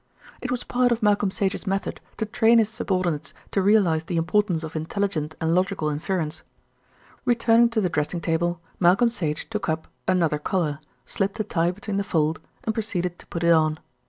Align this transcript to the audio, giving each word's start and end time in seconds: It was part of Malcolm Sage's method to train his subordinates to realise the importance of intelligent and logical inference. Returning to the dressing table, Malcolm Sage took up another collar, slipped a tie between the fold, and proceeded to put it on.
It 0.41 0.49
was 0.49 0.63
part 0.63 0.91
of 0.91 1.03
Malcolm 1.03 1.29
Sage's 1.29 1.67
method 1.67 2.01
to 2.17 2.25
train 2.25 2.57
his 2.57 2.69
subordinates 2.69 3.35
to 3.51 3.61
realise 3.61 4.01
the 4.01 4.17
importance 4.17 4.63
of 4.63 4.75
intelligent 4.75 5.35
and 5.39 5.53
logical 5.53 5.89
inference. 5.89 6.41
Returning 7.23 7.69
to 7.69 7.79
the 7.81 7.87
dressing 7.87 8.19
table, 8.19 8.59
Malcolm 8.79 9.11
Sage 9.11 9.47
took 9.51 9.69
up 9.69 9.87
another 10.07 10.39
collar, 10.39 10.79
slipped 11.05 11.39
a 11.39 11.43
tie 11.43 11.69
between 11.69 11.97
the 11.97 12.03
fold, 12.03 12.39
and 12.63 12.73
proceeded 12.73 13.19
to 13.19 13.27
put 13.27 13.43
it 13.43 13.51
on. 13.51 13.77